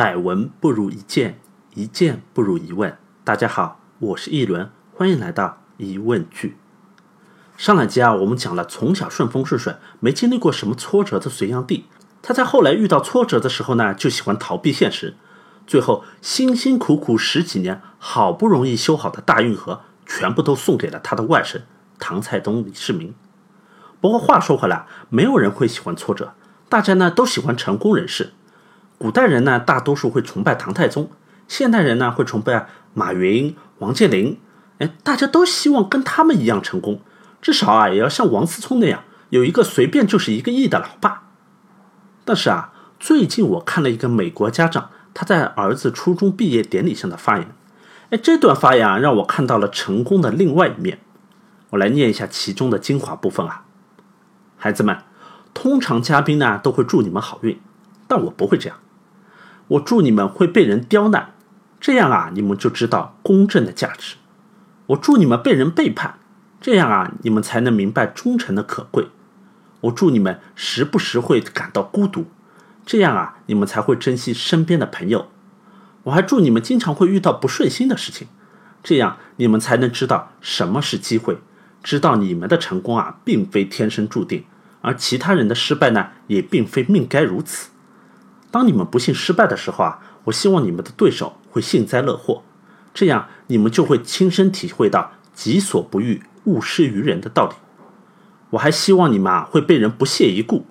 [0.00, 1.38] 百闻不如一见，
[1.74, 2.96] 一见不如一问。
[3.22, 6.56] 大家好，我是一轮，欢迎来到疑问句。
[7.58, 11.84] 上两集啊，我们讲了从小顺风顺水，没经历过什么挫折的隋炀帝，
[12.22, 15.16] 他在后来遇到挫折的时候呢，就喜欢逃避现实，
[15.66, 21.60] 最后辛辛苦苦十几年，好不容易修好的大运河，全部都送给了他的外甥
[21.98, 23.14] 唐太宗李世民。
[24.00, 26.32] 不过话说回来，没有人会喜欢挫折，
[26.70, 28.32] 大家呢都喜欢成功人士。
[29.00, 31.06] 古代人呢，大多数会崇拜唐太宗；
[31.48, 34.38] 现代人呢，会崇拜马云、王健林。
[34.78, 37.00] 哎，大家都希望跟他们一样成功，
[37.40, 41.22] 至少啊，也要像王思聪那样，有一个随便就是一个亿的老爸。
[42.26, 47.54] 但是啊，最近我看了一个美国家长他在儿子初中毕业典礼上的发言，
[48.10, 50.98] 哎，这段发言啊，让我看到了成功的另外一面。
[51.70, 53.64] 我来念一下其中的精华部分啊，
[54.58, 54.98] 孩子们，
[55.54, 57.58] 通常嘉宾呢都会祝你们好运，
[58.06, 58.76] 但我不会这样。
[59.70, 61.34] 我祝你们会被人刁难，
[61.80, 64.16] 这样啊，你们就知道公正的价值。
[64.86, 66.18] 我祝你们被人背叛，
[66.60, 69.06] 这样啊，你们才能明白忠诚的可贵。
[69.82, 72.26] 我祝你们时不时会感到孤独，
[72.84, 75.28] 这样啊，你们才会珍惜身边的朋友。
[76.02, 78.26] 我还祝你们经常会遇到不顺心的事情，
[78.82, 81.38] 这样你们才能知道什么是机会，
[81.84, 84.44] 知道你们的成功啊，并非天生注定，
[84.80, 87.70] 而其他人的失败呢，也并非命该如此。
[88.50, 92.42] 当你们不幸失败的时候啊，我希望你们的对手会幸灾乐祸，
[92.92, 97.54] 这样你们就会亲身体会到“己所不欲，勿施于人”的道理。
[98.50, 100.66] 我还希望你们啊会被人不屑一顾，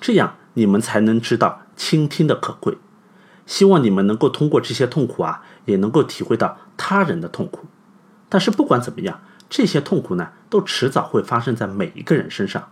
[0.00, 2.76] 这样你们才能知道倾听的可贵。
[3.46, 7.66] 希望你们能够通过这些痛苦啊，也能够体会到他人的痛苦。
[8.28, 12.68] 但是不管怎么样，这些痛苦呢，都迟早会发生在每一个人身上。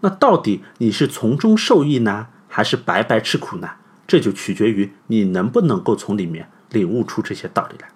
[0.00, 2.28] 那到底你是从中受益呢？
[2.48, 3.70] 还是白白吃苦呢？
[4.06, 7.90] 这就取决于你能不能够从里面领悟出这些道理来。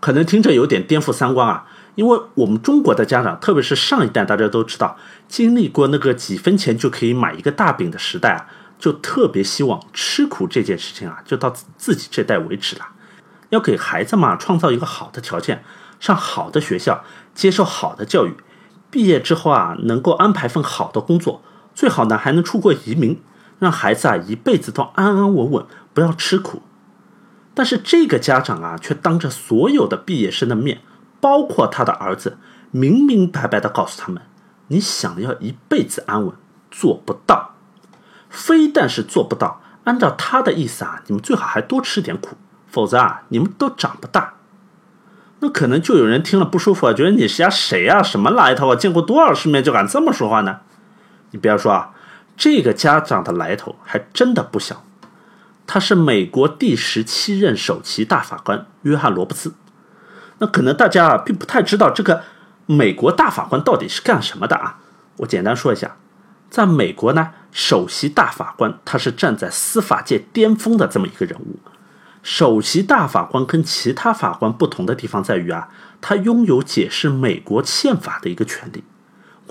[0.00, 4.96] 可能听着有点颠覆三观啊，因为我们中国的家长，特别是上一代，大家都知道，
[5.28, 8.46] 经历过那个几分钱就可以买一个大饼的时代啊，
[8.78, 12.86] 就特别希望吃苦这件事情啊，就到自己这代为止了。
[13.50, 15.62] 要给孩子嘛创造一个好的条件，
[15.98, 17.04] 上好的学校，
[17.34, 18.34] 接受好的教育，
[18.90, 21.42] 毕业之后啊，能够安排份好的工作。
[21.80, 23.22] 最好呢，还能出国移民，
[23.58, 25.64] 让孩子啊一辈子都安安稳稳，
[25.94, 26.60] 不要吃苦。
[27.54, 30.82] 但是这个家长啊，却当着所有的毕业生的面，
[31.22, 32.36] 包括他的儿子，
[32.70, 34.20] 明明白白的告诉他们：
[34.66, 36.34] 你想要一辈子安稳，
[36.70, 37.54] 做不到。
[38.28, 42.36] 非但是做不到，按照他的意思啊，你们最好还多吃点苦，
[42.66, 44.34] 否则啊，你们都长不大。
[45.38, 48.02] 那可能就有人听了不舒服啊，觉得你是家谁啊？
[48.02, 48.76] 什么来头啊？
[48.76, 50.58] 见过多少世面就敢这么说话呢？
[51.30, 51.92] 你不要说啊，
[52.36, 54.84] 这个家长的来头还真的不小，
[55.66, 59.52] 他是美国第十七任首席大法官约翰罗伯茨。
[60.38, 62.22] 那可能大家啊并不太知道这个
[62.66, 64.78] 美国大法官到底是干什么的啊？
[65.18, 65.96] 我简单说一下，
[66.48, 71.58] 在美国呢，首席大法官他是站在司法界巅峰的这么一个人物。
[72.22, 75.68] 首席大法官跟其他法官不同的地方在于啊，
[76.00, 78.82] 他拥有解释美国宪法的一个权利。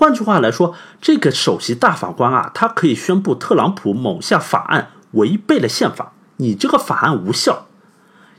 [0.00, 7.66] 换句话来说，这个首席大法官啊，他可以宣布特朗普某项法案违背了宪法，你这个法案无效。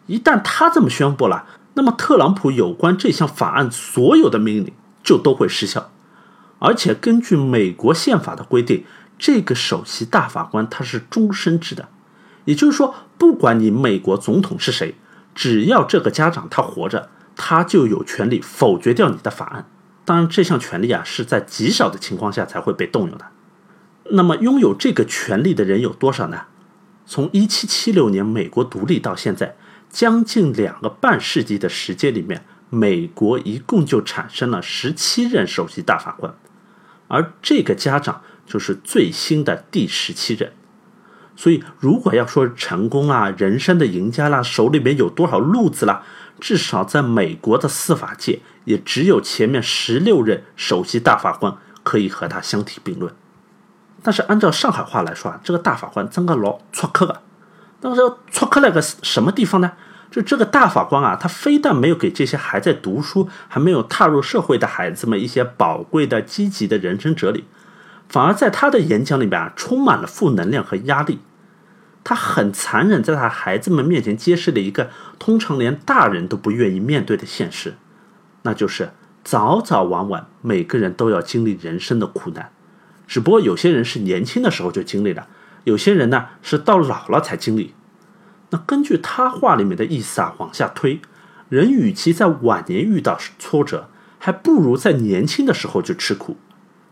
[0.08, 1.46] 一旦他这么宣布了，
[1.76, 4.74] 那么特朗普有关这项法案所有的命令
[5.04, 5.92] 就都会失效。
[6.58, 8.84] 而且根据美国宪法的规定，
[9.20, 11.90] 这个首席大法官他是终身制的，
[12.46, 14.96] 也就是说，不管你美国总统是谁，
[15.36, 19.68] 只要这个家长他活着，他就有权利否决掉你的法案。
[20.12, 23.28] 当然，这项权利啊是在极少的情况下才会被动用的。
[24.10, 26.48] 那么，拥有这个权利的人有多少呢？
[27.06, 29.56] 从1776年美国独立到现在，
[29.90, 36.36] 将近两个半世纪的时间里面，美国一共就产生了十七任首席大法官，
[37.08, 40.52] 而这个家长就是最新的第十七任。
[41.36, 46.04] 所以，如果要说成功啊，人生的赢家啦，手里面有多少路子啦？
[46.40, 53.14] 至少在美国的司法界，也只有前面十六任首席大法官可以和他相提并论。
[54.04, 57.22] 但是按照上海话来说啊，这个大法官真个老出克的。
[57.82, 59.74] 那说出克了个什么地方呢？
[60.10, 67.46] 就这个大法官啊，他非但没有给这些还在读书、还没有踏入社会的孩子们一些宝贵的、积极的人生哲理，
[68.10, 71.20] 反而在他的演讲里边啊，充满了负能量和压力。
[72.04, 74.90] 他很残忍，在他孩子们面前揭示了一个
[75.20, 77.76] 通常连大人都不愿意面对的现实，
[78.42, 78.92] 那就是
[79.24, 82.52] 早早晚晚每个人都要经历人生的苦难，
[83.08, 85.28] 只不过有些人是年轻的时候就经历了，
[85.64, 87.76] 有些人呢是到老了才经历。
[88.50, 91.00] 那根据他话里面的意思啊，往下推，
[91.50, 96.38] 人与其在晚年遇到挫折，还不如在年轻的时候就吃苦。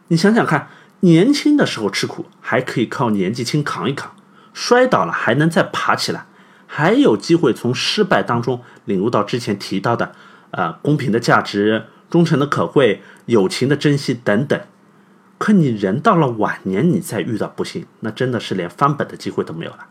[0.09, 0.69] 你想想看，
[1.01, 4.15] 年轻的时候吃苦，还可以靠年纪轻扛一扛，
[4.53, 6.25] 摔倒了还能再爬起来，
[6.67, 10.13] 还有机会从失败当中领悟到之前提到的，
[10.51, 14.59] 呃，公平的价值、忠诚的可贵、友情的珍惜等等。
[15.37, 19.87] 可你人到了晚年，你再遇到不幸，那真的是连翻本的机会都没有了。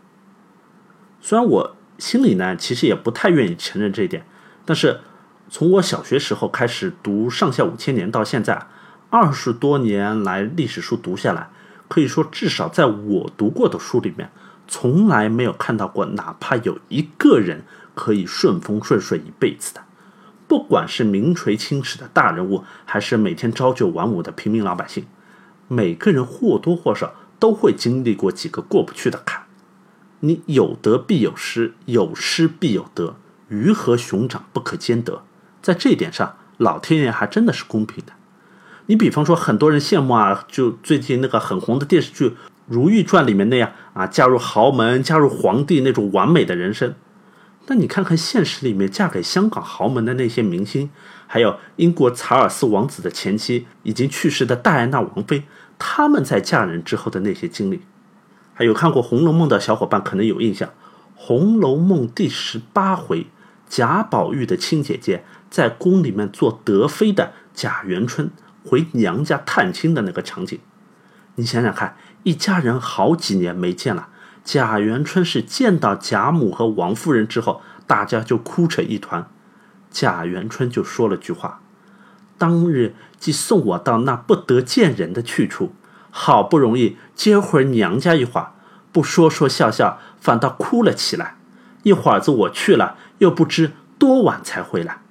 [1.21, 4.27] 虽然我心里呢，其实也不太愿意承认这一点，
[4.67, 5.01] 但是
[5.49, 8.67] 从我小学时候开始读上下五千年到现在，
[9.09, 11.49] 二十多年来历史书读下来，
[11.89, 14.31] 可以说至少在我读过的书里面，
[14.69, 19.83] 从来没有看到过哪怕有一个人可以顺风顺水一辈子的。
[20.47, 25.07] 不管是名垂青史的大人物，还是每天朝九晚五的平民老百姓，
[25.67, 29.43] 每个人或多或少都会经历过几个过不去的坎。
[30.21, 33.17] 你有得必有失，有失必有得，
[33.49, 35.23] 鱼和熊掌不可兼得。
[35.61, 38.13] 在这一点上，老天爷还真的是公平的。
[38.87, 42.31] 你比方说，很多人羡慕啊，就最近那个很红的电视剧
[42.69, 46.95] 《如懿传》里面那样啊，嫁入豪门、嫁入皇帝那种完美的人生。
[47.67, 50.91] 那你看看现实里面嫁给香港豪门的那些明星，
[51.27, 55.43] 还有英国查尔斯王子的前妻已经去世的戴安娜王妃，
[55.79, 57.83] 他们在嫁人之后的那些经历。
[58.55, 60.69] 还有看过《红楼梦》的小伙伴可能有印象，
[61.15, 63.27] 《红楼梦》第十八回，
[63.69, 68.31] 贾宝玉的亲姐姐在宫里面做德妃的贾元春
[68.65, 70.59] 回娘家探亲的那个场景。
[71.39, 74.09] 你想想看，一家人好几年没见了，
[74.45, 79.29] 贾元春是见到贾母和王夫人之后，大家就哭成一团。
[79.89, 81.61] 贾元春就说了句话
[82.37, 85.73] ：“当日即送我到那不得见人的去处。”
[86.11, 88.53] 好不容易接回娘家一会儿，
[88.91, 91.37] 不说说笑笑，反倒哭了起来。
[91.85, 95.03] 一会儿子我去了，又不知多晚才回来。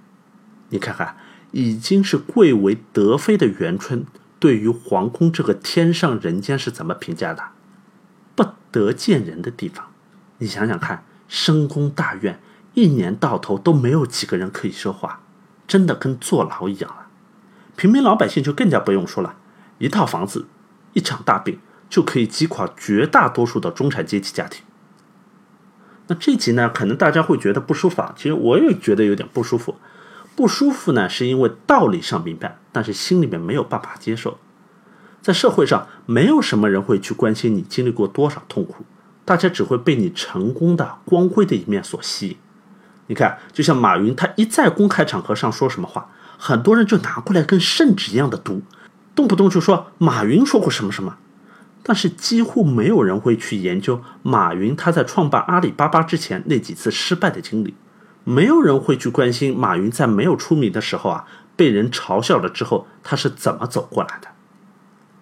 [0.69, 1.15] 你看看，
[1.51, 4.05] 已经是贵为德妃的元春，
[4.39, 7.43] 对于皇宫这个天上人间是怎么评价的？
[8.35, 9.87] 不得见人的地方。
[10.37, 12.39] 你想想看，深宫大院
[12.73, 15.21] 一年到头都没有几个人可以说话，
[15.67, 17.07] 真的跟坐牢一样了。
[17.75, 19.35] 平民老百姓就更加不用说了，
[19.79, 20.47] 一套房子。
[20.93, 24.63] 一场大病就可以击垮绝大多数的中产阶级家庭。
[26.07, 28.03] 那这集呢，可能大家会觉得不舒服。
[28.15, 29.75] 其实我也觉得有点不舒服。
[30.37, 34.37] 不舒服呢，是因为道理上明白，但是心里面没有办法接受。
[35.19, 38.85] 在社会上，没有什么人会去关心你经历过多少痛苦，
[39.25, 42.37] 大家只会被你成功的光辉的一面所吸引。
[43.07, 48.61] 你看，就像马云，他一在公开场合上说什么话，很多人就拿过来跟圣旨一样的读。
[49.15, 51.17] 动不动就说马云说过什么什么，
[51.81, 57.73] 但是几乎没有人会去研究马云他在创办阿里巴巴之前那几次失败的经历，
[58.27, 61.25] 没有人会去关心马云在没有出名的时候啊
[61.55, 64.27] 被人嘲笑了之后他是怎么走过来的。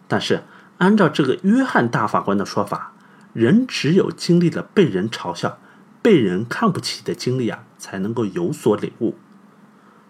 [0.07, 0.43] 但是
[0.79, 2.93] 按照这个约翰大法官的说法，
[3.33, 5.59] 人只有经历了被人嘲笑、
[6.01, 9.15] 被人看不起的经历啊，才能够有所领悟。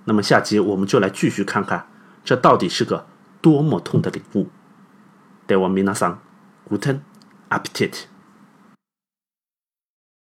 [0.06, 1.88] 那么下集我们就来继续看看，
[2.24, 3.06] 这到底是个。
[3.42, 4.50] 多么痛的领悟！
[5.46, 6.20] 待我明那桑
[6.68, 7.02] ，Guten
[7.50, 8.06] Appetit。